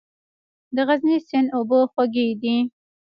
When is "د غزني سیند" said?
0.75-1.47